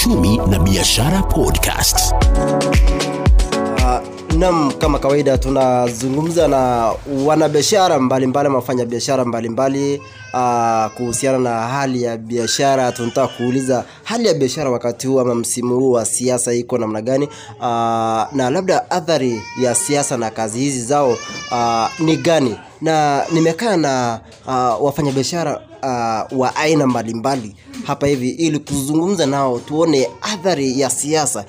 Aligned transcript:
uchumi 0.00 0.36
na 0.36 0.58
biashara 0.58 1.22
podcast. 1.22 2.14
nam 4.38 4.72
kama 4.78 4.98
kawaida 4.98 5.38
tunazungumza 5.38 6.48
na 6.48 6.92
wanabiashara 7.24 7.98
mbalimbali 8.00 8.48
wafanya 8.48 8.84
biashara 8.84 9.24
mbalimbali 9.24 10.02
uh, 10.34 10.86
kuhusiana 10.96 11.38
na 11.38 11.60
hali 11.60 12.02
ya 12.02 12.16
biashara. 12.16 12.92
Tunataka 12.92 13.28
kuuliza 13.28 13.84
hali 14.04 14.28
ya 14.28 14.34
biashara 14.34 14.70
wakati 14.70 15.06
huu 15.06 15.20
ama 15.20 15.34
msimu 15.34 15.74
huu 15.76 15.90
wa 15.92 16.04
siasa 16.04 16.52
iko 16.54 16.78
namna 16.78 17.02
gani? 17.02 17.26
Uh, 17.58 17.62
na 18.32 18.50
labda 18.50 18.90
athari 18.90 19.42
ya 19.62 19.74
siasa 19.74 20.16
na 20.16 20.30
kazi 20.30 20.58
hizi 20.58 20.82
zao 20.82 21.16
ni 21.98 22.16
gani? 22.16 22.56
Na 22.80 23.22
nimekaa 23.32 23.76
na 23.76 24.20
wafanyabiashara 24.80 25.60
wa 26.36 26.56
aina 26.56 26.86
mbalimbali 26.86 27.56
hapa 27.86 28.06
hivi 28.06 28.28
ili 28.30 28.58
kuzungumza 28.58 29.26
nao 29.26 29.58
tuone 29.58 30.08
athari 30.22 30.80
ya 30.80 30.90
siasa. 30.90 31.44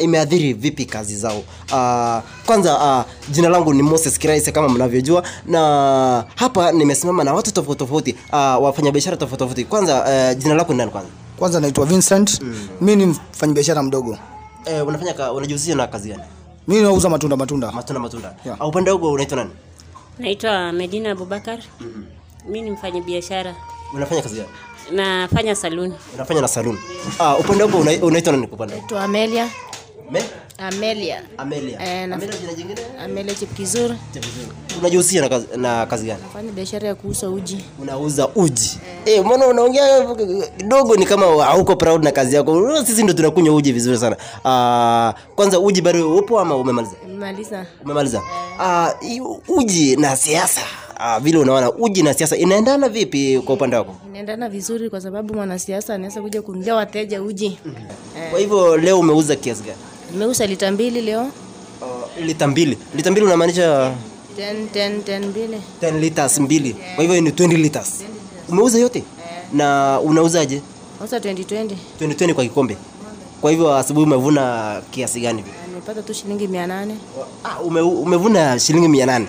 Imeathiri 0.00 0.52
vipi 0.52 0.84
kazi 0.84 1.16
zao? 1.16 1.38
Uh, 1.38 2.22
kwanza 2.46 2.76
uh, 2.78 3.32
jina 3.34 3.48
langu 3.48 3.74
ni 3.74 3.82
moses 3.82 4.18
kiraise 4.18 4.52
kama 4.52 4.68
mnavyojua 4.68 5.22
na 5.46 6.24
hapa 6.34 6.72
nimesimama 6.72 7.24
na 7.24 7.34
watu 7.34 7.52
tofauti 7.54 7.78
tofauti 7.78 8.12
uh, 8.32 8.38
wafanyabiashara 8.64 9.16
tofauti 9.16 9.38
tofauti. 9.38 9.64
Kwanza 9.64 10.02
uh, 10.32 10.38
jina 10.42 10.54
lako 10.54 10.72
ni 10.72 10.78
nani 10.78 10.90
kwanza? 10.90 11.10
Kwanza 11.38 11.60
naitwa 11.60 11.86
vincent. 11.86 12.40
Mm. 12.40 12.68
mi 12.80 12.96
ni 12.96 13.06
mfanyabiashara 13.06 13.82
mdogo. 13.82 14.18
Eh, 14.64 14.86
unafanya 14.86 15.14
ka, 15.14 15.32
unajihusisha 15.32 15.74
na 15.74 15.86
kazi 15.86 16.08
gani? 16.08 16.22
Mi 16.68 16.80
nauza 16.82 17.08
matunda 17.08 17.36
matunda. 17.36 17.72
Matunda 17.72 18.00
matunda. 18.00 18.34
Yeah. 18.44 18.60
uh, 18.60 18.68
upande 18.68 18.90
wako 18.90 19.12
unaitwa 19.12 19.36
nani? 19.36 19.50
Naitwa 20.18 20.72
medina 20.72 21.10
abubakar. 21.10 21.58
Mi 22.48 22.62
ni 22.62 22.70
mfanya 22.70 23.00
biashara 23.00 23.54
unafanya 23.94 24.22
kazi 24.22 24.34
gani 24.36 24.48
nafanya 24.92 25.54
saluni. 25.54 25.94
Unafanya 26.14 26.40
na 26.40 26.48
saluni. 26.48 26.78
Ah, 27.18 27.36
upande 27.36 27.64
wako 27.64 27.78
una- 27.78 28.02
unaitwa 28.04 28.32
nani 28.32 28.46
kwa 28.46 28.54
upande? 28.56 28.82
Amelia. 29.00 29.48
Me? 30.10 30.22
Amelia. 30.58 31.22
Amelia. 31.38 31.80
Eh, 32.02 32.08
na- 32.08 32.16
Amelia 32.16 32.36
jina 32.40 32.54
jingine? 32.54 32.80
Amelia 33.04 33.34
Chipkizur 33.34 33.96
unajihusisha 34.78 35.20
na 35.20 35.28
kazi, 35.28 35.46
na 35.56 35.86
kazi 35.86 36.06
gani? 36.06 36.20
Fanya 36.32 36.52
biashara 36.52 36.88
ya 36.88 36.94
kuuza 36.94 37.30
uji. 37.30 37.64
Unauza 37.82 38.28
uji. 38.28 38.78
Eh, 39.04 39.24
mbona 39.24 39.46
unaongea 39.46 40.14
kidogo 40.58 40.96
ni 40.96 41.06
kama 41.06 41.26
hauko 41.44 41.76
proud 41.76 42.04
na 42.04 42.12
kazi 42.12 42.36
yako. 42.36 42.84
Sisi 42.84 43.02
ndo 43.02 43.12
tunakunywa 43.12 43.54
uji 43.54 43.72
vizuri 43.72 43.98
sana. 43.98 44.16
Uh, 44.44 45.34
kwanza 45.34 45.60
uji 45.60 45.82
bado 45.82 46.16
upo 46.16 46.40
ama 46.40 46.56
umemaliza? 46.56 46.94
Umemaliza. 47.04 47.66
Umemaliza 47.84 48.22
uh, 48.58 49.58
uji 49.58 49.96
na 49.96 50.16
siasa 50.16 50.60
uh, 51.00 51.18
vile 51.22 51.38
unaona 51.38 51.72
uji 51.72 52.02
na 52.02 52.14
siasa 52.14 52.36
inaendana 52.36 52.88
vipi 52.88 53.40
kwa 53.44 53.54
upande 53.54 53.76
wako? 53.76 53.94
Inaendana 54.08 54.48
vizuri 54.48 54.90
kwa 54.90 55.00
sababu 55.00 55.34
mwanasiasa 55.34 55.94
anaweza 55.94 56.22
kuja 56.22 56.42
kunulia 56.42 56.74
wateja 56.74 57.22
uji. 57.22 57.58
Kwa 58.30 58.38
hivyo 58.40 58.76
leo 58.76 58.98
umeuza 59.00 59.36
kiasi 59.36 59.62
gani? 59.62 59.78
Nimeuza 60.12 60.46
lita 60.46 60.72
mbili 60.72 61.00
leo. 61.00 61.22
Uh, 61.80 62.24
lita 62.24 62.46
mbili. 62.46 62.78
Lita 62.94 63.10
mbili 63.10 63.26
unamaanisha? 63.26 63.94
10 64.38 64.66
10 64.74 65.00
10 65.02 65.26
mbili. 65.26 65.56
10 65.82 66.00
liters 66.00 66.38
mbili. 66.38 66.76
Kwa 66.94 67.04
hivyo 67.04 67.20
ni 67.20 67.30
20 67.30 67.56
liters. 67.56 68.04
Umeuza 68.48 68.78
yote? 68.78 69.02
Na 69.52 70.00
unauzaje? 70.04 70.62
Nauza 71.00 71.18
2020 71.18 71.70
2020 72.00 72.32
kwa 72.34 72.44
kikombe. 72.44 72.76
Kwa 73.40 73.50
hivyo 73.50 73.74
asubuhi 73.76 74.06
umevuna 74.06 74.82
kiasi 74.90 75.20
gani? 75.20 75.38
Hivi 75.42 75.50
nimepata 75.68 76.02
tu 76.02 76.14
shilingi 76.14 76.48
mia 76.48 76.66
nane. 76.66 76.94
Ah, 77.44 77.60
ume, 77.60 77.80
umevuna 77.80 78.58
shilingi 78.58 78.88
mia 78.88 79.06
nane. 79.06 79.26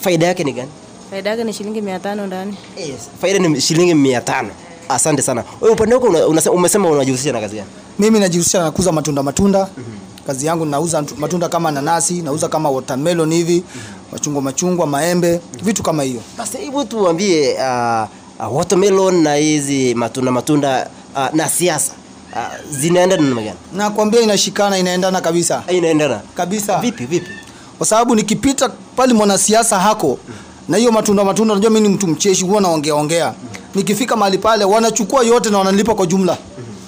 Faida 0.00 0.26
yake 0.26 0.44
ni 0.44 0.52
gani 0.52 0.68
faida 1.10 1.30
yake 1.30 1.44
ni 1.44 1.52
shilingi 1.52 1.80
mia 1.82 1.98
tano 2.00 2.26
ndani. 2.26 2.56
Yes. 2.76 3.08
faida 3.20 3.38
ni 3.38 3.60
shilingi 3.60 3.94
mia 3.94 4.20
tano. 4.20 4.48
Asante 4.88 5.22
sana. 5.22 5.44
Wewe 5.60 5.74
upande 5.74 5.94
wako 5.94 6.06
umesema 6.52 6.90
unajihusisha 6.90 7.32
na 7.32 7.40
kazi 7.40 7.56
gani? 7.56 7.68
Mimi 7.98 8.18
najihusisha 8.20 8.58
na 8.62 8.70
kuuza 8.70 8.92
matunda 8.92 9.22
matunda. 9.22 9.58
Mm-hmm. 9.58 9.98
kazi 10.26 10.46
yangu 10.46 10.64
nauza 10.64 11.04
matunda 11.18 11.48
kama 11.48 11.70
nanasi 11.70 12.22
nauza 12.22 12.48
kama 12.48 12.70
watermelon 12.70 13.32
hivi 13.34 13.54
mm-hmm. 13.54 13.94
machungwa 14.12 14.42
machungwa 14.42 14.86
maembe 14.86 15.40
vitu 15.62 15.82
kama 15.82 16.02
hiyo. 16.02 16.20
Basi 16.38 16.56
hebu 16.58 16.84
tuambie 16.84 17.54
uh, 17.54 18.08
uh, 18.48 18.56
watermelon 18.56 19.22
na 19.22 19.34
hizi 19.34 19.94
matunda 19.94 20.30
matunda 20.32 20.90
uh, 21.16 21.34
na 21.34 21.48
siasa 21.48 21.92
uh, 22.32 22.70
zinaendana 22.70 23.22
namna 23.22 23.42
gani? 23.42 23.56
Nakwambia 23.76 24.20
inashikana 24.20 24.78
inaendana 24.78 25.20
kabisa. 25.20 25.62
Inaendana. 25.68 26.20
Kabisa. 26.34 26.78
Vipi 26.78 27.06
vipi? 27.06 27.30
Kwa 27.78 27.86
sababu 27.86 28.14
nikipita 28.14 28.68
pale 28.96 29.14
mwanasiasa 29.14 29.78
hako 29.78 30.18
na 30.68 30.76
hiyo 30.76 30.92
matunda 30.92 31.24
matunda 31.24 31.52
unajua 31.54 31.70
mi 31.70 31.80
ni 31.80 31.88
mtu 31.88 32.06
mcheshi 32.06 32.44
huwa 32.44 32.60
naongea 32.60 32.94
ongea. 32.94 33.34
Nikifika 33.74 34.16
mahali 34.16 34.38
pale 34.38 34.64
wanachukua 34.64 35.24
yote 35.24 35.50
na 35.50 35.58
wanalipa 35.58 35.94
kwa 35.94 36.06
jumla. 36.06 36.36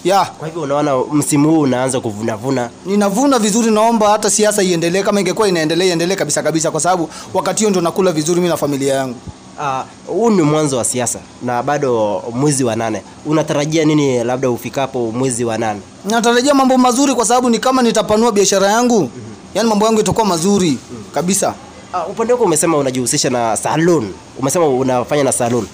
Yeah. 0.04 0.30
kwa 0.38 0.48
hivyo 0.48 0.62
unaona 0.62 0.96
msimu 1.12 1.50
huu 1.50 1.60
unaanza 1.60 2.00
kuvunavuna. 2.00 2.70
Ninavuna 2.86 3.38
vizuri 3.38 3.70
naomba 3.70 4.10
hata 4.10 4.30
siasa 4.30 4.62
iendelee. 4.62 5.02
Kama 5.02 5.20
ingekuwa 5.20 5.48
inaendelea 5.48 5.86
iendelee 5.86 6.14
kabisa 6.16 6.42
kabisa 6.42 6.70
kwa 6.70 6.80
sababu 6.80 7.10
wakati 7.34 7.58
hiyo 7.58 7.70
ndo 7.70 7.80
nakula 7.80 8.12
vizuri 8.12 8.40
mi 8.40 8.48
na 8.48 8.56
familia 8.56 8.94
yangu. 8.94 9.14
Ah, 9.60 9.84
huu 10.06 10.24
uh, 10.24 10.32
ni 10.32 10.42
mwanzo 10.42 10.76
wa 10.76 10.84
siasa 10.84 11.18
na 11.42 11.62
bado 11.62 12.22
mwezi 12.32 12.64
wa 12.64 12.76
nane. 12.76 13.02
Unatarajia 13.26 13.84
nini 13.84 14.24
labda 14.24 14.50
ufikapo 14.50 15.12
mwezi 15.12 15.44
wa 15.44 15.58
nane? 15.58 15.80
Natarajia 16.04 16.54
mambo 16.54 16.78
mazuri 16.78 17.14
kwa 17.14 17.24
sababu 17.26 17.50
ni 17.50 17.58
kama 17.58 17.82
nitapanua 17.82 18.32
biashara 18.32 18.66
yangu. 18.70 19.10
Yaani 19.54 19.68
mambo 19.68 19.86
yangu 19.86 20.00
itakuwa 20.00 20.26
mazuri 20.26 20.78
kabisa 21.14 21.54
uh, 21.94 22.10
upande 22.10 22.32
wako 22.32 22.44
umesema 22.44 22.76
unajihusisha 22.78 23.30
na 23.30 23.56
salon. 23.56 24.12
Umesema 24.38 24.68
unafanya 24.68 25.24
na 25.24 25.32
salon. 25.32 25.66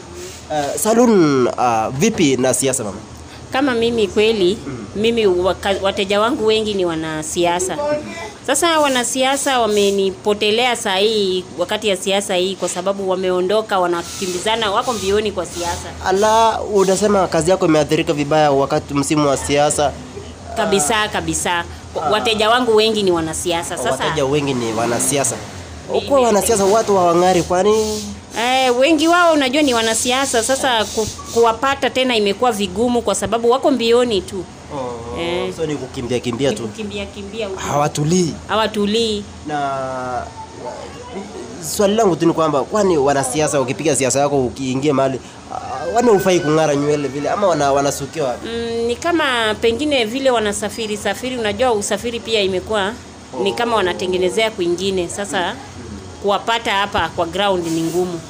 Uh, 0.50 0.80
salon 0.80 1.46
uh, 1.46 1.88
vipi 1.98 2.36
na 2.36 2.54
siasa 2.54 2.84
mama? 2.84 2.98
Kama 3.52 3.74
mimi 3.74 4.08
kweli 4.08 4.58
mimi 4.96 5.26
waka, 5.26 5.74
wateja 5.82 6.20
wangu 6.20 6.46
wengi 6.46 6.74
ni 6.74 6.84
wanasiasa 6.84 7.78
sasa 8.46 8.80
wanasiasa 8.80 9.60
wamenipotelea 9.60 10.76
saa 10.76 10.96
hii 10.96 11.44
wakati 11.58 11.88
ya 11.88 11.96
siasa 11.96 12.34
hii 12.34 12.56
kwa 12.56 12.68
sababu 12.68 13.10
wameondoka 13.10 13.78
wanakimbizana 13.78 14.70
wako 14.70 14.92
mbioni 14.92 15.32
kwa 15.32 15.46
siasa. 15.46 15.88
Ala 16.06 16.60
unasema 16.62 17.26
kazi 17.26 17.50
yako 17.50 17.66
imeathirika 17.66 18.12
vibaya 18.12 18.50
wakati 18.52 18.94
msimu 18.94 19.28
wa 19.28 19.36
siasa. 19.36 19.92
Kabisa 20.56 21.08
kabisa. 21.08 21.64
Wateja 22.10 22.50
wangu 22.50 22.76
wengi 22.76 23.02
ni 23.02 23.10
wanasiasa. 23.10 23.76
Sasa 23.76 23.90
wateja 23.90 24.24
wengi 24.24 24.54
ni 24.54 24.72
wanasiasa 24.72 25.36
ukuwa 25.94 26.20
wanasiasa 26.20 26.64
watu 26.64 26.96
wawangari 26.96 27.42
kwani 27.42 28.02
Eh, 28.38 28.78
wengi 28.78 29.08
wao 29.08 29.32
unajua 29.34 29.62
ni 29.62 29.74
wanasiasa. 29.74 30.42
Sasa 30.42 30.84
ku, 30.84 31.06
kuwapata 31.34 31.90
tena 31.90 32.16
imekuwa 32.16 32.52
vigumu 32.52 33.02
kwa 33.02 33.14
sababu 33.14 33.50
wako 33.50 33.70
mbioni 33.70 34.20
tu. 34.20 34.44
Oh, 34.74 35.20
Eh. 35.20 35.52
so 35.56 35.66
ni 35.66 35.74
kukimbia 35.76 36.20
kimbia 36.20 36.52
tu. 36.52 36.62
Kukimbia 36.62 37.06
kimbia 37.06 37.46
huko. 37.46 37.60
hawatulii. 37.60 38.32
Hawatulii. 38.48 39.24
Na 39.46 40.26
swali 41.76 41.94
langu 41.94 42.16
tu 42.16 42.26
ni 42.26 42.32
kwamba 42.32 42.62
kwani 42.64 42.98
wanasiasa 42.98 43.60
ukipiga 43.60 43.96
siasa 43.96 44.20
yako 44.20 44.44
ukiingia 44.46 44.94
mahali 44.94 45.20
wani 45.94 46.10
ufai 46.10 46.40
kung'ara 46.40 46.76
nywele 46.76 47.08
vile 47.08 47.30
ama 47.30 47.46
wana, 47.46 47.72
wapi? 47.72 48.48
mm, 48.48 48.86
ni 48.86 48.96
kama 48.96 49.54
pengine 49.60 50.04
vile 50.04 50.30
wanasafiri 50.30 50.96
safiri 50.96 51.38
unajua 51.38 51.72
usafiri 51.72 52.20
pia 52.20 52.40
imekuwa 52.42 52.92
ni 53.42 53.52
kama 53.52 53.76
wanatengenezea 53.76 54.50
kwingine. 54.50 55.08
Sasa 55.08 55.54
kuwapata 56.22 56.72
hapa 56.72 57.08
kwa 57.08 57.26
ground 57.26 57.66
ni 57.66 57.80
ngumu. 57.82 58.20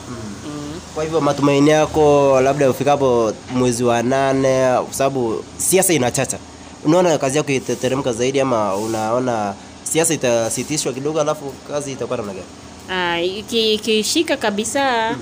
Kwa 0.95 1.05
hivyo 1.05 1.21
matumaini 1.21 1.71
yako 1.71 2.41
labda 2.41 2.71
ufikapo 2.71 3.33
mwezi 3.55 3.85
wa 3.85 4.03
nane 4.03 4.75
kwa 4.85 4.95
sababu 4.95 5.45
siasa 5.57 5.93
inachacha 5.93 6.39
unaona 6.85 7.19
kazi 7.19 7.37
yako 7.39 7.53
itateremka 7.53 8.13
zaidi 8.13 8.41
ama 8.41 8.77
unaona 8.77 9.55
siasa 9.85 10.15
itasitishwa 10.15 10.93
kidogo 10.93 11.21
alafu 11.21 11.53
kazi 11.71 11.93
itakuwa 11.93 12.17
namna 12.17 12.33
gani? 12.33 12.45
Ah, 12.91 13.21
iki- 13.21 13.75
ikishika 13.75 14.37
kabisa 14.37 15.15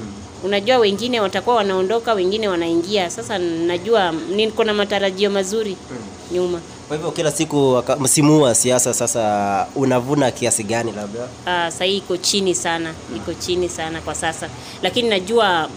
unajua 0.45 0.79
wengine 0.79 1.21
watakuwa 1.21 1.57
wanaondoka 1.57 2.15
wengine 2.15 2.49
wanaingia. 2.49 3.11
Sasa 3.11 3.39
najua 3.39 4.13
niko 4.13 4.65
na 4.65 4.75
matarajio 4.75 5.31
mazuri 5.31 5.77
nyuma 6.33 6.61
kwa 6.89 6.97
hivyo 6.97 7.11
kila 7.13 7.31
siku 7.33 7.83
msimu 8.01 8.33
huu 8.35 8.41
wa 8.41 8.55
siasa 8.55 8.95
sasa 8.95 9.67
unavuna 9.75 10.31
kiasi 10.31 10.65
gani 10.65 10.93
labda? 10.93 11.21
Uh, 11.21 11.75
sahii 11.75 11.97
iko 11.97 12.17
chini 12.17 12.55
sana 12.55 12.95
iko 13.17 13.35
chini 13.35 13.69
sana 13.69 14.01
kwa 14.01 14.15
sasa. 14.15 14.49
Lakini 14.83 15.09
najua 15.09 15.69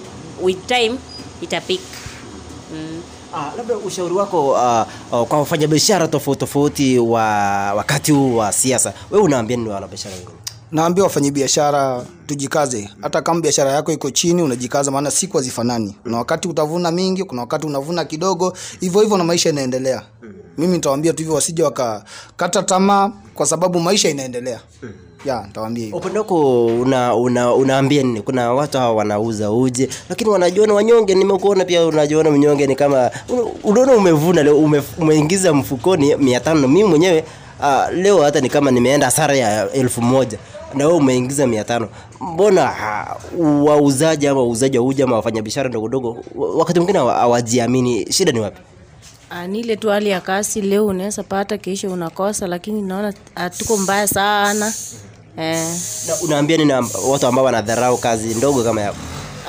with 0.42 0.66
time 0.68 0.96
itapik. 1.42 1.82
Mm. 2.74 3.02
Ah, 3.36 3.52
labda 3.58 3.78
ushauri 3.78 4.14
wako 4.16 4.50
uh, 4.50 4.88
uh, 5.22 5.28
kwa 5.28 5.40
wafanyabiashara 5.40 6.08
tofauti 6.08 6.40
tofauti 6.40 7.00
wa 7.00 7.24
wakati 7.74 8.12
huu 8.12 8.36
wa 8.38 8.52
siasa 8.52 8.94
wewe 9.12 9.24
unaambia 9.24 9.58
nini 9.58 9.70
wanabiashara 9.70 10.16
wengine? 10.16 10.34
Naambia 10.72 11.04
wafanyabiashara 11.04 12.06
tujikaze. 12.28 12.90
Hata 13.02 13.22
kama 13.22 13.42
biashara 13.42 13.72
yako 13.72 13.92
iko 13.92 14.12
chini 14.12 14.42
unajikaza 14.44 14.92
maana 14.92 15.12
siku 15.12 15.38
hazifanani. 15.38 15.96
Kuna 16.04 16.18
wakati 16.18 16.48
utavuna 16.48 16.92
mingi 16.92 17.24
kuna 17.24 17.42
wakati 17.42 17.68
unavuna 17.68 18.06
kidogo 18.06 18.54
hivyo 18.80 19.02
hivyo 19.02 19.18
na 19.18 19.24
maisha 19.24 19.50
inaendelea 19.50 20.02
mimi 20.58 20.74
nitawaambia 20.74 21.14
tu 21.14 21.18
hivyo 21.18 21.36
wasije 21.36 21.64
wakakata 21.64 22.64
tamaa 22.64 23.12
kwa 23.36 23.46
sababu 23.46 23.80
maisha 23.80 24.10
inaendelea. 24.10 24.60
Ya 25.26 25.44
nitawaambia 25.48 25.84
hivyo. 25.84 25.98
Upande 26.00 26.20
wako 26.20 26.66
una, 26.66 27.16
una, 27.16 27.54
unaambia 27.54 28.04
nini? 28.04 28.22
Kuna 28.22 28.54
watu 28.54 28.78
hawa 28.78 28.94
wanauza 28.96 29.52
uje 29.52 29.90
lakini 30.10 30.30
wanajiona 30.30 30.74
wanyonge 30.74 31.16
nimekuona 31.16 31.66
pia 31.66 31.86
unajiona 31.86 32.32
mnyonge 32.32 32.68
ni 32.68 32.76
kama 32.76 33.12
unaona 33.64 33.94
umevuna 33.94 34.44
leo 34.44 34.58
ume, 34.58 34.82
umeingiza 35.00 35.54
mfukoni 35.54 36.16
mia 36.16 36.40
tano. 36.40 36.68
Mimi 36.68 36.84
mwenyewe 36.90 37.24
uh, 37.60 37.94
leo 37.96 38.22
hata 38.24 38.42
ni 38.42 38.50
kama 38.50 38.72
nimeenda 38.72 39.06
hasara 39.06 39.36
ya 39.36 39.72
elfu 39.72 40.02
moja 40.02 40.38
na 40.74 40.86
wewe 40.88 40.98
umeingiza 40.98 41.48
mia 41.48 41.64
tano. 41.64 41.88
Mbona 42.22 42.74
wauzaji 43.40 44.28
ama 44.28 44.40
wauzaji 44.40 44.78
wa 44.78 44.86
uji 44.86 45.02
ama 45.04 45.16
wafanyabiashara 45.16 45.70
ndogondogo 45.70 46.18
wa- 46.36 46.56
wakati 46.56 46.80
mwingine 46.80 47.00
hawa- 47.00 47.14
hawajiamini. 47.14 48.12
Shida 48.14 48.32
ni 48.32 48.40
wapi 48.40 48.62
ni 49.48 49.60
ile 49.60 49.76
tu 49.76 49.90
hali 49.90 50.10
ya 50.10 50.22
kasi 50.22 50.62
leo 50.62 50.86
unaweza 50.86 51.24
pata 51.24 51.58
kesho 51.58 51.92
unakosa 51.92 52.48
lakini 52.48 52.82
naona 52.82 53.14
hatuko 53.36 53.78
mbaya 53.78 54.08
sana. 54.08 54.74
Eh. 55.38 55.68
na 56.08 56.16
unaambia 56.24 56.58
nini 56.58 56.74
watu 57.10 57.28
ambao 57.28 57.46
wanadharau 57.46 57.98
kazi 57.98 58.28
ndogo 58.28 58.64
kama 58.64 58.82
yako? 58.82 58.98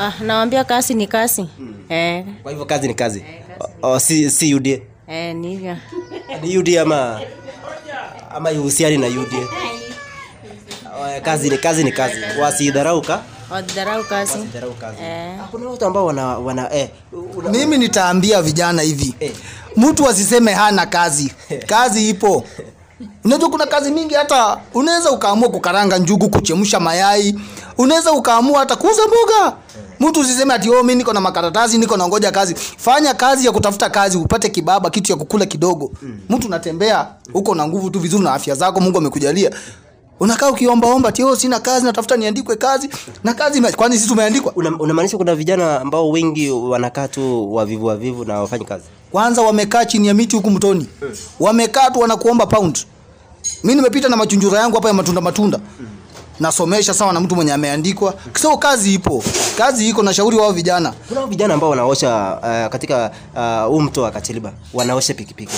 Ah, 0.01 0.13
nawambia 0.21 0.65
kasi 0.65 0.95
ni 0.95 1.07
kasi. 1.07 1.49
Eh. 1.89 2.25
kwa 2.43 2.51
hivyo 2.53 2.67
kazi 2.67 2.89
ni 2.89 2.95
kazi? 2.95 3.25
O, 3.83 3.91
o, 3.93 3.99
si, 4.01 4.31
si 4.31 4.55
UDA? 4.55 4.79
Eh, 5.09 5.35
ni 5.37 5.49
hivyo. 5.51 5.77
Ni 6.43 6.59
UDA 6.59 6.83
ama 6.83 7.21
ama 8.35 8.51
ihusiani 8.51 8.99
na 8.99 9.07
UDA? 9.07 9.39
Uh, 9.39 11.23
kazi 11.23 11.51
ni 11.51 11.59
kazi 11.59 11.85
ni 11.85 11.93
kazi. 11.93 12.17
Wasidharauka 12.41 13.23
wadharau 13.51 14.05
wasidharau 14.11 14.75
kazi. 14.75 15.03
Eh. 15.03 15.39
kuna 15.51 15.71
watu 15.71 15.85
ambao 15.85 16.07
wana 16.07 16.39
wana 16.39 16.75
eh, 16.75 16.89
una, 17.37 17.51
mimi 17.51 17.79
nitaambia 17.79 18.43
vijana 18.43 18.83
hivi. 18.83 19.15
Eh. 19.21 19.33
Mtu 19.79 20.09
asiseme 20.09 20.53
hana 20.53 20.87
kazi. 20.87 21.33
Kazi 21.67 22.09
ipo. 22.09 22.45
Unajua 23.25 23.51
kuna 23.51 23.67
kazi 23.67 23.91
mingi 23.91 24.15
hata 24.15 24.59
unaweza 24.75 25.11
ukaamua 25.11 25.49
kukaranga 25.49 25.99
njugu 25.99 26.29
kuchemsha 26.29 26.81
mayai. 26.81 27.39
Unaweza 27.79 28.13
ukaamua 28.13 28.59
hata 28.59 28.77
kuuza 28.77 29.03
mboga. 29.07 29.57
Mtu 30.01 30.21
usiseme 30.21 30.55
ati 30.55 30.71
oh, 30.71 30.83
mi 30.83 30.95
niko 30.95 31.13
na 31.13 31.21
makaratasi 31.21 31.79
niko 31.79 31.97
na 31.97 32.09
ngoja 32.09 32.31
kazi. 32.31 32.55
Fanya 32.77 33.15
kazi 33.15 33.47
ya 33.47 33.53
kutafuta 33.53 33.91
kazi 33.91 34.17
upate 34.19 34.49
kibaba 34.49 34.91
kitu 34.91 35.13
ya 35.13 35.19
kukula 35.19 35.47
kidogo. 35.47 35.91
Mtu 36.29 36.47
unatembea 36.47 37.07
huko 37.33 37.55
na 37.55 37.67
nguvu 37.67 37.91
tu 37.91 38.01
vizuri 38.01 38.25
na 38.25 38.35
afya 38.35 38.55
zako 38.55 38.81
mungu 38.81 38.99
amekujalia 38.99 39.51
unakaa 40.21 40.51
ukiombaomba 40.51 41.13
ti 41.13 41.25
oh, 41.25 41.37
sina 41.37 41.61
kazi 41.61 41.85
natafuta 41.87 42.17
niandikwe 42.17 42.57
kazi. 42.57 42.89
Na 43.25 43.35
kazi 43.35 43.61
kwani 43.61 43.97
sisi 43.97 44.09
tumeandikwa? 44.09 44.53
Una, 44.57 44.79
unamaanisha 44.79 45.17
kuna 45.17 45.35
vijana 45.35 45.81
ambao 45.81 46.11
wengi 46.11 46.51
wanakaa 46.51 47.09
tu 47.09 47.55
wavivu 47.55 47.87
wavivu 47.87 48.25
na 48.25 48.41
wafanyi 48.41 48.65
kazi? 48.65 48.85
Kwanza 49.11 49.43
wamekaa 49.43 49.85
chini 49.85 50.09
ya 50.09 50.15
miti 50.15 50.37
huku 50.37 50.51
mtoni. 50.51 50.87
Wamekaa 51.41 51.91
tu 51.91 52.01
wanakuomba 52.01 52.47
pound. 52.47 52.79
Mi 53.65 53.75
nimepita 53.75 54.09
na 54.09 54.17
machunjura 54.17 54.59
yangu 54.61 54.75
hapa 54.77 54.89
ya 54.89 54.95
matunda 54.95 55.21
matunda 55.21 55.61
nasomesha 56.41 56.95
sawa 56.95 57.13
na 57.13 57.21
mtu 57.21 57.37
mwenye 57.37 57.53
ameandikwa. 57.53 58.15
So 58.41 58.57
kazi 58.57 58.95
ipo. 58.95 59.25
Kazi 59.59 59.89
iko 59.89 60.03
na 60.03 60.15
shauri 60.15 60.37
wao 60.37 60.53
vijana. 60.53 60.93
Kuna 61.09 61.27
vijana 61.27 61.55
ambao 61.55 61.71
wanaosha 61.71 62.39
uh, 62.43 62.73
katika 62.73 63.11
huu 63.67 63.77
uh, 63.77 63.83
mto 63.83 64.03
wa 64.03 64.11
katiliba 64.11 64.53
wanaosha 64.75 65.15
pikipiki. 65.15 65.53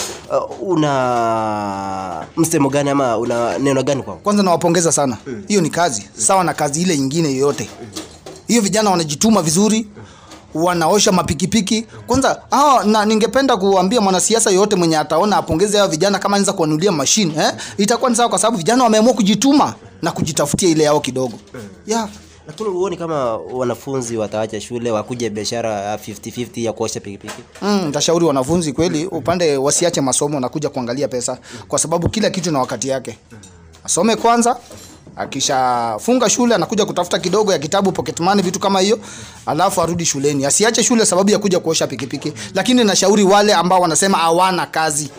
Uh, 0.61 0.69
una 0.69 2.25
msemo 2.37 2.69
gani 2.69 2.91
ama 2.91 3.19
una 3.19 3.59
neno 3.59 3.83
gani 3.83 4.03
kwao 4.03 4.17
kwanza 4.17 4.43
nawapongeza 4.43 4.93
sana. 4.93 5.17
Hiyo 5.49 5.61
ni 5.61 5.71
kazi 5.71 6.09
sawa 6.17 6.45
na 6.45 6.55
kazi 6.55 6.83
ile 6.83 6.99
nyingine 6.99 7.29
yoyote. 7.33 7.69
Hiyo 8.49 8.63
vijana 8.63 8.91
wanajituma 8.91 9.43
vizuri 9.43 9.87
wanaosha 10.55 11.13
mapikipiki. 11.13 11.87
Kwanza 12.07 12.41
hawa, 12.51 12.85
na 12.85 13.05
ningependa 13.05 13.57
kuambia 13.57 14.01
mwanasiasa 14.01 14.51
yoyote 14.51 14.77
mwenye 14.77 14.99
ataona 14.99 15.37
apongeze 15.37 15.79
hao 15.79 15.89
vijana 15.89 16.19
kama 16.19 16.37
anaweza 16.37 16.53
kuwanulia 16.53 16.93
mashine 16.93 17.35
eh? 17.37 17.53
itakuwa 17.79 18.11
ni 18.11 18.17
sawa 18.17 18.29
kwa 18.29 18.39
sababu 18.39 18.57
vijana 18.57 18.85
wameamua 18.85 19.15
kujituma 19.15 19.75
na 20.03 20.13
kujitafutia 20.13 20.69
ile 20.69 20.85
yao 20.85 21.01
kidogo. 21.01 21.39
Yeah. 21.87 22.09
lakini 22.47 22.69
huoni 22.69 22.97
kama 22.97 23.37
wanafunzi 23.37 24.17
wataacha 24.17 24.61
shule 24.61 24.91
wakuja 24.91 25.31
biashara 25.31 25.71
ya 25.73 25.97
50-50 25.97 26.63
ya 26.65 26.73
kuosha 26.73 27.01
pikipiki? 27.01 27.43
Mm, 27.63 27.93
wanafunzi 28.27 28.73
kweli 28.73 29.07
upande 29.07 29.57
wasiache 29.57 30.01
masomo 30.01 30.41
na 30.41 30.49
kuja 30.49 30.69
kuangalia 30.69 31.09
pesa 31.09 31.39
kwa 31.69 31.79
sababu 31.79 32.09
kila 32.09 32.31
kitu 32.31 32.53
na 32.53 32.59
wakati 32.59 32.89
yake. 32.89 33.19
Asome 33.85 34.17
kwanza 34.17 34.57
akishafunga 35.17 36.31
shule 36.31 36.55
anakuja 36.55 36.85
kutafuta 36.87 37.19
kidogo 37.19 37.53
ya 37.53 37.59
kitabu 37.59 37.93
pocket 37.93 38.21
money 38.21 38.43
vitu 38.43 38.61
kama 38.61 38.81
hiyo 38.81 38.99
alafu 39.47 39.83
arudi 39.83 40.05
shuleni. 40.07 40.47
Asiache 40.47 40.83
shule 40.83 41.07
sababu 41.07 41.31
ya 41.31 41.39
kuja 41.39 41.61
kuosha 41.61 41.87
pikipiki. 41.87 42.33
Lakini 42.55 42.85
nashauri 42.85 43.23
wale 43.23 43.55
ambao 43.55 43.81
wanasema 43.81 44.19
hawana 44.19 44.67
kazi 44.67 45.11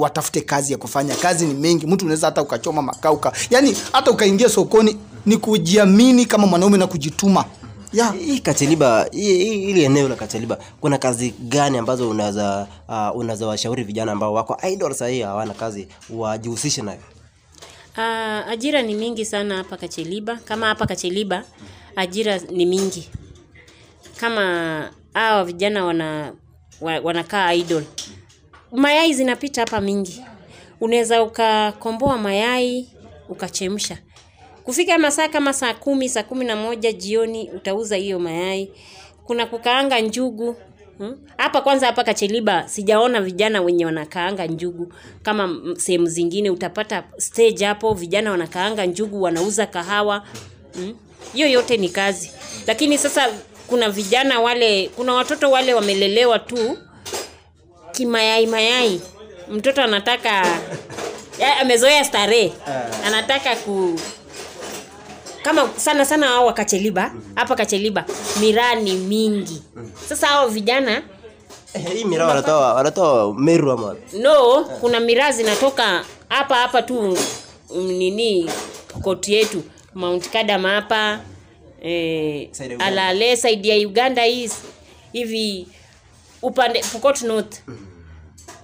watafute 0.00 0.40
kazi 0.40 0.72
ya 0.72 0.78
kufanya 0.78 1.14
kazi 1.16 1.46
ni 1.46 1.54
mengi 1.54 1.86
mtu 1.86 2.04
unaweza 2.04 2.26
hata 2.26 2.42
ukachoma 2.42 2.82
makauka 2.82 3.32
yani 3.50 3.76
hata 3.92 4.10
ukaingia 4.10 4.48
sokoni 4.48 4.96
ni 5.26 5.36
kujiamini 5.36 6.26
kama 6.26 6.46
mwanaume 6.46 6.78
na 6.78 6.86
kujituma 6.86 7.44
yeah. 7.92 8.14
hii 9.12 9.34
hii- 9.44 9.66
hili 9.66 9.84
eneo 9.84 10.08
la 10.08 10.16
Kacheliba 10.16 10.58
kuna 10.80 10.98
kazi 10.98 11.34
gani 11.40 11.78
ambazo 11.78 12.10
unaweza 12.10 12.66
uh, 12.88 13.16
unaweza 13.16 13.46
washauri 13.46 13.84
vijana 13.84 14.12
ambao 14.12 14.34
wako 14.34 14.58
idol 14.72 14.94
sahii 14.94 15.20
hawana 15.22 15.54
kazi 15.54 15.88
wajihusishe 16.10 16.82
nayo 16.82 16.98
uh, 17.96 18.50
ajira 18.52 18.82
ni 18.82 18.94
mingi 18.94 19.24
sana 19.24 19.56
hapa 19.56 19.76
Kacheliba. 19.76 20.36
Kama 20.44 20.66
hapa 20.66 20.86
Kacheliba 20.86 21.44
ajira 21.96 22.38
ni 22.38 22.66
mingi. 22.66 23.08
Kama 24.16 24.90
hawa 25.14 25.44
vijana 25.44 25.84
wana 25.84 26.32
wa- 26.80 27.00
wanakaa 27.00 27.52
idle. 27.54 27.84
Mayai 28.72 29.14
zinapita 29.14 29.60
hapa 29.60 29.80
mingi. 29.80 30.22
Unaweza 30.80 31.22
ukakomboa 31.22 32.18
mayai 32.18 32.88
ukachemsha. 33.28 33.98
Kufika 34.64 34.98
masaa 34.98 35.28
kama 35.28 35.52
saa 35.52 35.74
kumi, 35.74 36.08
saa 36.08 36.22
kumi 36.22 36.44
na 36.44 36.56
moja 36.56 36.92
jioni 36.92 37.50
utauza 37.50 37.96
hiyo 37.96 38.18
mayai. 38.18 38.70
Kuna 39.24 39.46
kukaanga 39.46 40.00
njugu. 40.00 40.56
Hmm? 40.98 41.16
Hapa 41.36 41.60
kwanza 41.60 41.86
hapa 41.86 42.04
Kacheliba 42.04 42.68
sijaona 42.68 43.20
vijana 43.20 43.60
wenye 43.62 43.86
wanakaanga 43.86 44.46
njugu 44.46 44.92
kama 45.22 45.58
sehemu 45.78 46.06
zingine 46.06 46.50
utapata 46.50 47.04
stage 47.16 47.64
hapo 47.64 47.94
vijana 47.94 48.30
wanakaanga 48.30 48.86
njugu 48.86 49.22
wanauza 49.22 49.66
kahawa. 49.66 50.22
Hmm? 50.74 50.94
Hiyo 51.32 51.48
yote 51.48 51.76
ni 51.76 51.88
kazi. 51.88 52.30
Lakini 52.66 52.98
sasa 52.98 53.28
kuna 53.66 53.90
vijana 53.90 54.40
wale 54.40 54.88
kuna 54.96 55.12
watoto 55.14 55.50
wale 55.50 55.74
wamelelewa 55.74 56.38
tu 56.38 56.78
kimayai 58.04 58.46
mayai. 58.46 59.00
Mtoto 59.50 59.82
anataka 59.82 60.46
amezoea 61.60 62.04
starehe. 62.04 62.52
Anataka 63.06 63.56
ku 63.56 64.00
kama 65.42 65.68
sana 65.76 66.04
sana 66.04 66.26
hao 66.26 66.46
wa 66.46 66.52
Kacheliba 66.52 67.12
hapa 67.34 67.56
Kacheliba 67.56 68.04
miraa 68.40 68.74
ni 68.74 68.94
mingi. 68.96 69.62
Sasa 70.08 70.26
hao 70.26 70.48
vijana 70.48 71.02
Eh, 71.74 71.92
hii 71.92 72.04
miraa 72.04 72.26
wanatoa 72.26 72.74
wanatoa 72.74 73.34
Meru 73.34 73.72
ama 73.72 73.96
no, 74.12 74.64
kuna 74.80 75.00
miraa 75.00 75.32
zinatoka 75.32 76.04
hapa 76.28 76.54
hapa 76.56 76.82
tu 76.82 77.02
mm, 77.74 77.86
nini 77.92 78.50
koti 79.02 79.34
yetu 79.34 79.62
Mount 79.94 80.30
Kadam 80.30 80.62
hapa 80.64 81.20
eh. 81.82 82.48
Alale 82.78 83.36
saidi 83.36 83.68
ya 83.68 83.76
Uganda 83.88 84.22
hii 84.24 84.50
hivi 85.12 85.66
upande 86.42 86.84
Pokot 86.92 87.22
North 87.22 87.62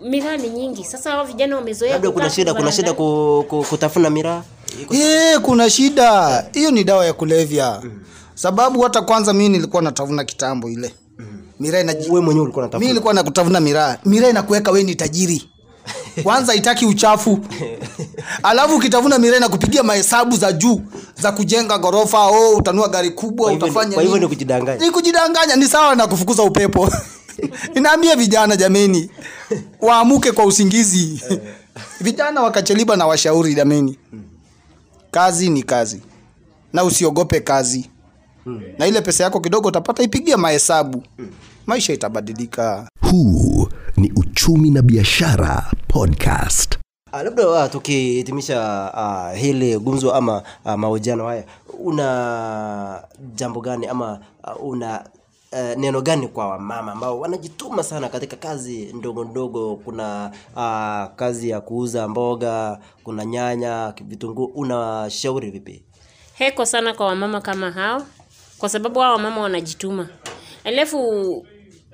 miraa 0.01 0.37
ni 0.37 0.49
nyingi. 0.49 0.85
Sasa 0.85 1.11
hao 1.11 1.25
vijana 1.25 1.57
wamezoea 1.57 1.93
labda 1.93 2.11
kuna 2.11 2.31
shida 2.31 2.55
kuna 2.55 2.73
shida 2.73 2.93
ku, 2.93 3.45
ku, 3.49 3.65
kutafuna 3.71 4.11
miraa 4.11 4.43
Ye, 4.91 5.39
kuna 5.39 5.71
shida. 5.71 6.45
Hiyo 6.53 6.71
ni 6.71 6.85
dawa 6.85 7.07
ya 7.07 7.13
kulevya. 7.13 7.83
Sababu 8.35 8.81
hata 8.81 9.03
kwanza 9.03 9.33
mimi 9.33 9.49
nilikuwa 9.49 9.83
natafuna 9.83 10.25
kitambo 10.25 10.69
ile. 10.69 10.95
Miraa 11.61 11.81
inaji... 11.81 12.09
wewe 12.09 12.21
mwenyewe 12.21 12.45
ulikuwa 12.45 12.69
mimi 12.73 12.87
nilikuwa 12.87 13.15
nakutavuna 13.15 13.61
miraa 13.61 13.97
miraa 14.05 14.29
inakuweka 14.29 14.71
we 14.71 14.83
ni 14.83 14.95
tajiri. 14.95 15.49
Kwanza 16.23 16.55
itaki 16.55 16.87
uchafu. 16.87 17.39
Alafu 18.43 18.77
ukitafuna 18.77 19.19
miraa 19.19 19.37
inakupigia 19.37 19.83
mahesabu 19.83 20.37
za 20.37 20.53
juu 20.53 20.81
za 21.23 21.33
kujenga 21.33 21.79
ghorofa. 21.79 22.27
Oh, 22.27 22.57
utanua 22.57 22.89
gari 22.89 23.11
kubwa 23.11 23.53
utafanya 23.53 23.95
kwa 23.95 24.03
hivyo 24.03 24.19
ni 24.19 24.27
kujidanganya. 24.29 24.85
ni 24.87 24.91
kujidanganya 24.91 25.57
ni 25.57 25.65
sawa 25.69 25.95
na 25.95 26.07
kufukuza 26.07 26.43
upepo 26.43 26.89
inaambia 27.77 28.17
vijana 28.17 28.57
jameni 28.57 29.11
waamuke 29.81 30.33
kwa 30.33 30.45
usingizi. 30.45 31.23
Vijana 32.01 32.43
wakacheliba 32.43 32.97
na 32.97 33.07
washauri 33.07 33.55
jameni 33.55 33.99
kazi 35.11 35.51
ni 35.51 35.63
kazi 35.63 36.03
na 36.73 36.85
usiogope 36.85 37.41
kazi. 37.41 37.91
Na 38.79 38.87
ile 38.87 39.01
pesa 39.01 39.25
yako 39.25 39.41
kidogo 39.41 39.69
utapata 39.69 40.03
ipigia 40.03 40.37
mahesabu. 40.37 41.03
Maisha 41.67 41.93
itabadilika. 41.93 42.89
Huu 43.11 43.69
ni 43.97 44.13
Uchumi 44.17 44.71
na 44.71 44.83
Biashara 44.83 45.73
Podcast. 45.89 46.79
Ah, 47.13 47.23
labda 47.23 47.49
uh, 47.49 47.71
tukihitimisha 47.71 48.91
uh, 48.95 49.39
hili 49.39 49.79
gumzo 49.79 50.15
ama 50.15 50.43
uh, 50.65 50.73
mahojiano 50.75 51.27
haya 51.27 51.45
una 51.79 53.03
jambo 53.35 53.61
gani 53.61 53.87
ama 53.87 54.21
uh, 54.61 54.69
una 54.69 55.05
Uh, 55.53 55.75
neno 55.79 56.01
gani 56.01 56.29
kwa 56.29 56.49
wamama 56.49 56.93
ambao 56.93 57.21
wanajituma 57.21 57.83
sana 57.83 58.09
katika 58.09 58.37
kazi 58.37 58.93
ndogo 58.93 59.25
ndogo? 59.25 59.77
Kuna 59.85 60.31
uh, 60.57 61.17
kazi 61.17 61.49
ya 61.51 61.61
kuuza 61.61 62.09
mboga 62.09 62.79
kuna 63.05 63.25
nyanya 63.25 63.95
vitunguu 64.05 64.45
unashauri 64.45 65.51
vipi? 65.51 65.83
Heko 66.35 66.67
sana 66.67 66.95
kwa 66.95 67.07
wamama 67.07 67.41
kama 67.41 67.71
hao 67.71 68.03
kwa 68.59 68.69
sababu 68.69 69.01
hao 69.01 69.13
wamama 69.13 69.41
wanajituma. 69.41 70.09
Alafu 70.65 71.47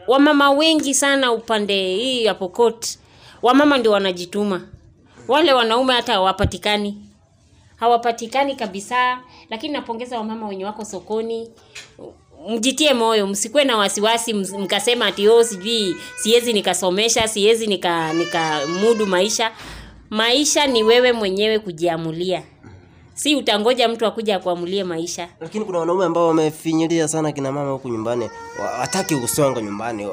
wamama 0.07 0.51
wengi 0.51 0.95
sana 0.95 1.33
upande 1.33 1.95
hii 1.97 2.25
ya 2.25 2.35
pokot 2.35 2.87
wamama 3.43 3.79
ndio 3.79 3.93
wanajituma. 3.93 4.69
Wale 5.29 5.53
wanaume 5.53 5.95
hata 5.95 6.13
hawapatikani. 6.13 7.05
Hawapatikani 7.77 8.57
kabisa 8.57 9.19
lakini 9.51 9.73
napongeza 9.73 10.19
wamama 10.19 10.49
wenye 10.49 10.65
wako 10.65 10.85
sokoni 10.85 11.51
mjitie 12.49 12.95
moyo 12.95 13.27
msikuwe 13.27 13.65
na 13.65 13.77
wasiwasi 13.77 14.35
mkasema 14.35 15.07
ati 15.07 15.29
oh 15.29 15.45
sijui 15.45 15.97
siwezi 16.17 16.53
nikasomesha 16.53 17.29
siwezi 17.29 17.67
nika 17.67 18.13
nikamudu 18.13 19.07
maisha. 19.07 19.53
Maisha 20.11 20.67
ni 20.67 20.83
wewe 20.83 21.13
mwenyewe 21.13 21.59
kujiamulia 21.59 22.43
si 23.23 23.37
utangoja 23.37 23.89
mtu 23.89 24.07
akuja 24.07 24.37
akuamulie 24.37 24.85
maisha. 24.85 25.29
Lakini 25.41 25.65
kuna 25.65 25.79
wanaume 25.79 26.05
ambao 26.05 26.29
wamefinyilia 26.29 27.09
sana 27.09 27.33
kina 27.33 27.53
mama 27.53 27.71
huku 27.71 27.89
nyumbani. 27.89 28.31
Hataki 28.79 29.17
kusonga 29.17 29.61
nyumbani. 29.63 30.09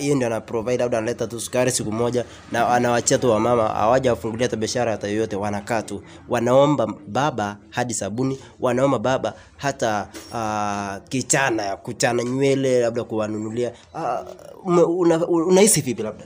Yeye 0.00 0.14
ndio 0.14 0.26
ana 0.26 0.40
provide 0.40 0.76
labda 0.76 0.98
analeta 0.98 1.26
tu 1.26 1.40
sukari 1.40 1.70
siku 1.70 1.92
moja 1.92 2.24
na 2.52 2.68
anawachia 2.68 3.18
tu 3.18 3.30
wamama. 3.30 3.68
Hawaja 3.68 4.10
wafungulia 4.10 4.46
hata 4.46 4.56
biashara 4.56 4.90
hata 4.92 5.08
yoyote. 5.08 5.36
Wanakaa 5.36 5.82
tu. 5.82 6.02
Wanaomba 6.28 6.86
baba 7.06 7.56
hadi 7.70 7.94
sabuni. 7.94 8.38
Wanaomba 8.60 8.98
baba 8.98 9.34
hata 9.56 10.08
uh, 10.32 11.08
kichana 11.08 11.62
ya 11.62 11.76
kuchana 11.76 12.22
nywele 12.22 12.80
labda 12.80 13.04
kuwanunulia. 13.04 13.72
Uh, 13.94 15.00
una, 15.00 15.62
vipi 15.66 16.02
labda? 16.02 16.24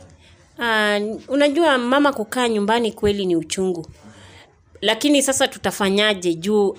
Uh, 0.59 1.21
unajua 1.28 1.78
mama 1.78 2.12
kukaa 2.12 2.49
nyumbani 2.49 2.92
kweli 2.92 3.26
ni 3.26 3.37
uchungu 3.37 3.87
lakini 4.80 5.23
sasa 5.23 5.49
tutafanyaje? 5.49 6.35
Juu 6.35 6.76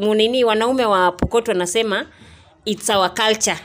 munini 0.00 0.44
wanaume 0.44 0.84
wa 0.84 1.12
pokot 1.12 1.48
wanasema 1.48 2.06
its 2.64 2.90
our 2.90 3.14
culture. 3.14 3.58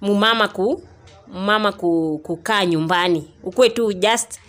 Mumama 0.00 0.48
ku 0.48 0.82
mama 1.28 1.72
ku, 1.72 2.20
kukaa 2.22 2.64
nyumbani. 2.64 3.30
Ukuwe 3.42 3.70
tu 3.70 3.92
just 3.92 4.40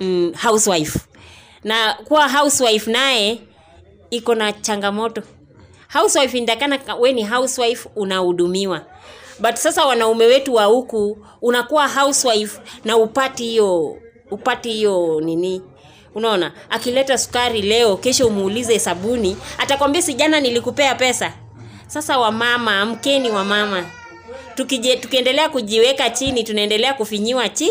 mm, 0.00 0.32
housewife. 0.42 0.98
Na 1.64 1.94
kuwa 1.94 2.28
housewife 2.28 2.90
naye 2.90 3.40
iko 4.10 4.34
na 4.34 4.52
changamoto. 4.52 5.22
Housewife 5.92 6.38
indakana 6.38 6.94
we 7.00 7.12
ni 7.12 7.24
housewife 7.24 7.88
unahudumiwa. 7.96 8.86
But 9.40 9.54
sasa 9.56 9.84
wanaume 9.86 10.24
wetu 10.26 10.54
wa 10.54 10.64
huku 10.64 11.26
unakuwa 11.42 11.88
housewife 11.88 12.60
na 12.84 12.96
upati 12.96 13.44
hiyo 13.44 13.96
upati 14.30 14.72
hiyo 14.72 15.20
nini 15.20 15.62
unaona 16.14 16.52
akileta 16.70 17.18
sukari 17.18 17.62
leo 17.62 17.96
kesho 17.96 18.26
umuulize 18.26 18.78
sabuni 18.78 19.36
atakwambia 19.58 20.02
si 20.02 20.14
jana 20.14 20.40
nilikupea 20.40 20.94
pesa. 20.94 21.32
Sasa 21.86 22.18
wamama 22.18 22.80
amkeni 22.80 23.30
wamama. 23.30 23.84
Tukiendelea 25.00 25.48
kujiweka 25.48 26.10
chini 26.10 26.44
tunaendelea 26.44 26.94
kufinyiwa 26.94 27.48
chi 27.48 27.70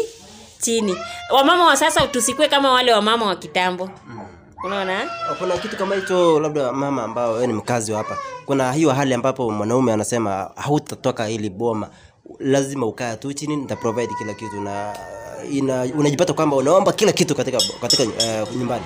chini. 0.62 0.96
Wamama 1.32 1.66
wa 1.66 1.78
sasa 1.78 2.08
tusikue 2.08 2.48
kama 2.48 2.72
wale 2.72 2.94
wamama 2.94 3.26
wa 3.26 3.36
kitambo. 3.36 3.90
Unaona? 4.66 5.10
Kuna 5.40 5.58
kitu 5.58 5.78
kama 5.78 5.96
hicho 5.96 6.40
labda 6.40 6.72
mama 6.72 7.04
ambao 7.04 7.34
wewe 7.34 7.48
ni 7.48 7.54
mkazi 7.54 7.92
wa 7.92 7.98
hapa. 7.98 8.18
Kuna 8.46 8.74
hiyo 8.74 8.92
hali 8.92 9.14
ambapo 9.14 9.52
mwanaume 9.52 9.94
anasema 9.94 10.52
hautatoka 10.56 11.26
hili 11.26 11.50
boma. 11.50 11.90
Lazima 12.40 12.86
ukaa 12.86 13.16
tu 13.16 13.34
chini 13.34 13.56
nitaprovide 13.56 14.14
kila 14.18 14.34
kitu. 14.34 14.62
Na 14.62 14.94
ina, 15.52 15.84
unajipata 15.98 16.34
kwamba 16.34 16.56
unaomba 16.56 16.94
kila 16.94 17.12
kitu 17.12 17.36
katika 17.36 17.58
katika 17.82 18.04
uh, 18.04 18.56
nyumbani. 18.58 18.84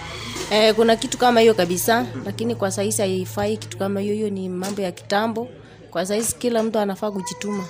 Eh, 0.51 0.75
kuna 0.75 0.95
kitu 0.95 1.17
kama 1.17 1.39
hiyo 1.39 1.53
kabisa 1.53 2.05
lakini 2.25 2.55
kwa 2.55 2.71
saizi 2.71 3.01
haifai. 3.01 3.57
Kitu 3.57 3.77
kama 3.77 3.99
hiyo 3.99 4.13
hiyo 4.13 4.29
ni 4.29 4.49
mambo 4.49 4.81
ya 4.81 4.91
kitambo. 4.91 5.47
Kwa 5.91 6.05
saizi 6.05 6.35
kila 6.35 6.63
mtu 6.63 6.79
anafaa 6.79 7.11
kujituma. 7.11 7.63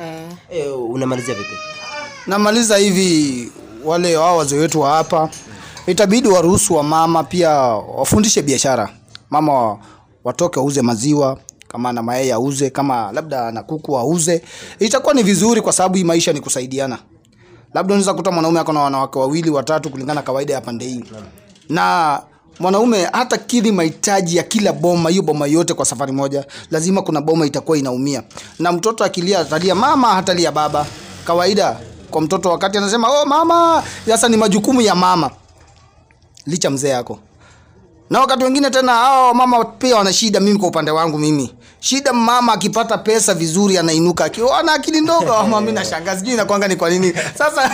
Eh. 0.00 0.28
Eh, 0.50 0.80
unamalizia 0.90 1.34
vipi? 1.34 1.54
Namaliza 2.26 2.76
hivi 2.76 3.52
wale 3.84 4.16
wao 4.16 4.36
wazee 4.36 4.58
wetu 4.58 4.80
wa 4.80 4.90
hapa. 4.90 5.30
Itabidi 5.86 6.28
waruhusu 6.28 6.74
wa 6.74 6.82
mama 6.82 7.24
pia 7.24 7.50
wafundishe 7.50 8.42
biashara. 8.42 8.88
Mama 9.30 9.78
watoke 10.24 10.58
wauze 10.58 10.82
maziwa 10.82 11.38
kama 11.68 11.92
na 11.92 12.02
mayai 12.02 12.30
auze 12.32 12.70
kama 12.70 13.12
labda 13.12 13.52
na 13.52 13.62
kuku 13.62 13.98
auze. 13.98 14.42
Itakuwa 14.78 15.14
ni 15.14 15.22
vizuri 15.22 15.60
kwa 15.62 15.72
sababu 15.72 15.96
hii 15.96 16.04
maisha 16.04 16.32
ni 16.32 16.40
kusaidiana 16.40 16.98
labda 17.74 17.94
unaweza 17.94 18.14
kuta 18.14 18.30
mwanaume 18.30 18.60
ako 18.60 18.72
na 18.72 18.80
wanawake 18.80 19.18
wawili 19.18 19.50
watatu 19.50 19.90
kulingana 19.90 20.22
kawaida 20.22 20.54
ya 20.54 20.60
pande 20.60 20.84
hii. 20.84 21.04
Na 21.68 22.20
mwanaume 22.60 23.04
hata 23.12 23.38
kidhi 23.38 23.72
mahitaji 23.72 24.36
ya 24.36 24.42
kila 24.42 24.72
boma 24.72 25.10
hiyo 25.10 25.22
boma 25.22 25.46
yote 25.46 25.74
kwa 25.74 25.84
safari 25.84 26.12
moja 26.12 26.44
lazima 26.70 27.02
kuna 27.02 27.20
boma 27.20 27.46
itakuwa 27.46 27.78
inaumia. 27.78 28.22
Na 28.58 28.72
mtoto 28.72 29.04
akilia 29.04 29.38
atalia 29.40 29.74
mama 29.74 30.08
hatalia 30.14 30.52
baba. 30.52 30.86
Kawaida 31.26 31.80
kwa 32.10 32.20
mtoto 32.20 32.50
wakati 32.50 32.78
anasema 32.78 33.08
oh 33.08 33.26
mama 33.26 33.82
sasa 34.06 34.28
ni 34.28 34.36
majukumu 34.36 34.80
ya 34.80 34.94
mama. 34.94 35.30
Licha 36.46 36.70
mzee 36.70 36.88
yako 36.88 37.18
na 38.10 38.20
wakati 38.20 38.44
wengine 38.44 38.70
tena 38.70 38.92
hao 38.94 39.34
mama 39.34 39.64
pia 39.64 39.96
wana 39.96 40.12
shida 40.12 40.40
mimi 40.40 40.58
kwa 40.58 40.68
upande 40.68 40.90
wangu 40.90 41.18
mimi 41.18 41.54
shida 41.80 42.12
mama 42.12 42.52
akipata 42.52 42.98
pesa 42.98 43.34
vizuri 43.34 43.78
anainuka 43.78 44.24
akiwa 44.24 44.58
ana 44.58 44.72
akili 44.72 45.00
ndogo. 45.00 45.34
Ama 45.40 45.60
mimi 45.60 45.72
nashangaa 45.72 46.16
sijui 46.16 46.34
inakwanga 46.34 46.68
ni 46.68 46.76
kwa 46.76 46.90
nini. 46.90 47.12
Sasa 47.38 47.70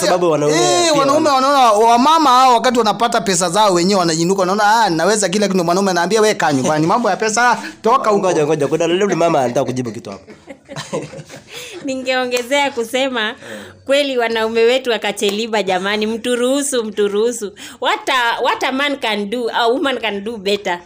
sababu 0.00 0.30
wanaume 0.30 0.56
eh, 0.86 0.98
wanaume 0.98 1.30
wanaona 1.30 1.72
wamama 1.72 2.30
hao 2.30 2.54
wakati 2.54 2.78
wanapata 2.78 3.20
pesa 3.20 3.50
zao 3.50 3.74
wenyewe 3.74 4.00
wanajinuka 4.00 4.40
wanaona 4.40 4.64
ah 4.84 4.90
naweza 4.90 5.28
kila 5.28 5.48
kitu. 5.48 5.64
Mwanaume 5.64 5.90
anaambia 5.90 6.20
wewe 6.20 6.34
kaa 6.34 6.52
nyumbani 6.52 6.86
mambo 6.86 7.10
ya 7.10 7.16
pesa 7.16 7.58
toka 7.82 8.12
ngoja 8.12 8.46
ngoja 8.46 8.68
kuna 8.68 8.88
mama 9.16 9.40
anataka 9.40 9.64
kujibu 9.64 9.92
kitu 9.92 10.10
hapo 10.10 10.22
ningeongezea 11.84 12.70
kusema 12.70 13.34
kweli 13.86 14.18
wanaume 14.18 14.60
wetu 14.62 14.90
wakacheliba 14.90 15.62
jamani 15.62 16.06
mturuhusu 16.06 16.84
mturuhusu. 16.84 17.52
What 17.80 18.08
a, 18.08 18.40
what 18.42 18.64
a 18.64 18.72
man 18.72 18.96
can 18.96 19.30
do 19.30 19.50
a 19.54 19.66
woman 19.68 19.98
can 19.98 20.24
do 20.24 20.36
better. 20.36 20.80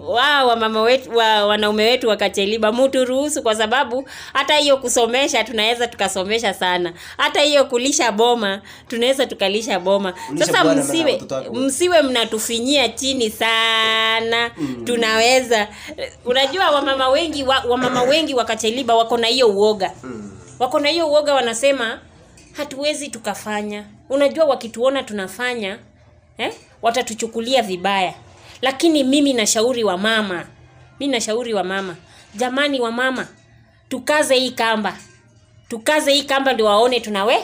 Wao 0.00 0.48
wamama 0.48 0.82
wetu 0.82 1.16
wa, 1.16 1.46
wanaume 1.46 1.84
wetu 1.84 2.08
wakacheliba 2.08 2.72
mturuhusu 2.72 3.42
kwa 3.42 3.54
sababu 3.54 4.08
hata 4.32 4.56
hiyo 4.56 4.76
kusomesha 4.76 5.44
tunaweza 5.44 5.86
tukasomesha 5.86 6.54
sana. 6.54 6.92
Hata 7.16 7.40
hiyo 7.40 7.64
kulisha 7.64 8.12
boma 8.12 8.60
tunaweza 8.88 9.26
tukalisha 9.26 9.80
boma. 9.80 10.12
Kulisha 10.12 10.46
sasa 10.46 10.74
msiwe 10.74 11.22
msiwe 11.52 12.02
mnatufinyia 12.02 12.88
chini 12.88 13.30
sana. 13.30 14.50
Mm. 14.56 14.84
tunaweza. 14.84 15.68
Unajua 16.24 16.70
wamama 16.70 17.08
wengi 17.08 17.42
wa, 17.44 17.58
wamama 17.68 18.02
wengi 18.02 18.34
wakacheliba 18.34 18.94
wako 18.94 19.16
na 19.18 19.26
hiyo 19.26 19.48
uoga. 19.48 19.90
Mm. 20.02 20.31
Wako 20.62 20.80
na 20.80 20.88
hiyo 20.88 21.08
uoga 21.08 21.34
wanasema 21.34 22.00
hatuwezi 22.52 23.08
tukafanya. 23.08 23.84
Unajua 24.08 24.44
wakituona 24.44 25.02
tunafanya 25.02 25.78
eh, 26.38 26.52
watatuchukulia 26.82 27.62
vibaya. 27.62 28.14
Lakini 28.62 29.04
mimi 29.04 29.32
nashauri 29.32 29.84
wa 29.84 29.98
mama 29.98 30.46
mi 31.00 31.06
nashauri 31.06 31.54
wa 31.54 31.64
mama. 31.64 31.96
Jamani 32.34 32.80
wa 32.80 32.92
mama 32.92 33.26
tukaze 33.88 34.34
hii 34.34 34.50
kamba. 34.50 34.96
Tukaze 35.68 36.12
hii 36.12 36.22
kamba 36.22 36.52
ndio 36.52 36.66
waone 36.66 37.00
tunawe 37.00 37.36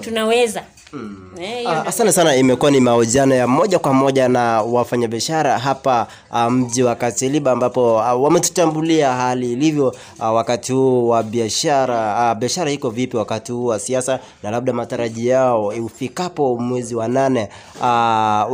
tunaweza. 0.00 0.64
Eh, 0.94 1.00
hiyo 1.38 1.70
Ah, 1.70 1.86
asante 1.86 2.12
sana. 2.12 2.36
Imekuwa 2.36 2.70
ni 2.70 2.80
mahojiano 2.80 3.34
ya 3.34 3.46
moja 3.46 3.78
kwa 3.78 3.92
moja 3.94 4.28
na 4.28 4.62
wafanyabiashara 4.62 5.58
hapa 5.58 6.06
mji 6.50 6.64
mji 6.74 6.82
wa 6.82 6.94
Kasiliba 6.94 7.52
ambapo 7.52 7.94
uh, 7.96 8.22
wametutambulia 8.24 9.12
hali 9.12 9.52
ilivyo 9.52 9.88
uh, 10.20 10.34
wakati 10.34 10.72
huu 10.72 11.08
wa 11.08 11.22
biashara. 11.22 12.30
Uh, 12.32 12.38
biashara 12.38 12.70
iko 12.70 12.90
vipi 12.90 13.16
wakati 13.16 13.52
huu 13.52 13.66
wa 13.66 13.78
siasa 13.78 14.18
na 14.42 14.50
labda 14.50 14.72
matarajio 14.72 15.32
yao 15.32 15.66
ufikapo 15.66 16.56
mwezi 16.56 16.94
wa 16.94 17.08
nane? 17.08 17.48
Uh, 17.80 17.84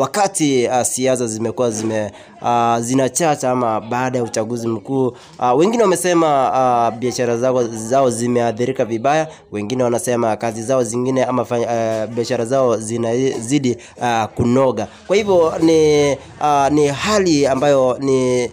wakati 0.00 0.66
uh, 0.68 0.82
siasa 0.82 1.26
zimekuwa 1.26 1.70
zime 1.70 2.12
uh, 2.42 2.78
zinachacha 2.78 3.50
ama 3.50 3.80
baada 3.80 4.18
ya 4.18 4.24
uchaguzi 4.24 4.68
mkuu 4.68 5.06
uh, 5.38 5.58
wengine 5.58 5.82
wamesema 5.82 6.50
uh, 6.92 6.98
biashara 6.98 7.36
zao, 7.36 7.64
zao 7.68 8.10
zimeathirika 8.10 8.84
vibaya. 8.84 9.28
Wengine 9.52 9.84
wanasema 9.84 10.36
kazi 10.36 10.62
zao 10.62 10.82
zingine 10.84 11.24
ama 11.24 11.42
uh, 11.42 12.14
biashara 12.14 12.44
zinazidi 12.76 13.76
uh, 13.96 14.24
kunoga. 14.24 14.88
Kwa 15.06 15.16
hivyo 15.16 15.52
ni, 15.62 16.12
uh, 16.40 16.68
ni 16.70 16.86
hali 16.86 17.46
ambayo 17.46 17.96
ni 18.00 18.50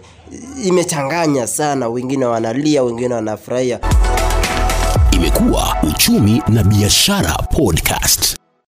imechanganya 0.64 1.46
sana. 1.46 1.88
Wengine 1.88 2.24
wanalia 2.24 2.82
wengine 2.82 3.14
wanafurahia. 3.14 3.80
Imekuwa 5.10 5.76
Uchumi 5.82 6.42
na 6.48 6.62
Biashara 6.62 7.32
Podcast. 7.56 8.37